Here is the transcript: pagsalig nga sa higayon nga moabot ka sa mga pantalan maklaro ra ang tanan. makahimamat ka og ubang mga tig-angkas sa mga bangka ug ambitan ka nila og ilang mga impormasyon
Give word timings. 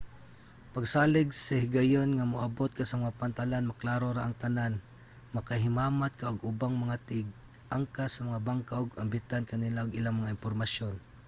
pagsalig 0.73 1.29
nga 1.31 1.39
sa 1.45 1.55
higayon 1.63 2.09
nga 2.13 2.29
moabot 2.31 2.71
ka 2.77 2.83
sa 2.87 2.99
mga 3.01 3.17
pantalan 3.21 3.69
maklaro 3.69 4.07
ra 4.17 4.23
ang 4.25 4.35
tanan. 4.43 4.73
makahimamat 5.35 6.11
ka 6.19 6.25
og 6.31 6.47
ubang 6.51 6.75
mga 6.83 6.97
tig-angkas 7.07 8.11
sa 8.13 8.25
mga 8.29 8.43
bangka 8.47 8.75
ug 8.83 8.91
ambitan 9.03 9.43
ka 9.49 9.55
nila 9.63 9.79
og 9.85 9.95
ilang 9.99 10.17
mga 10.17 10.33
impormasyon 10.37 10.95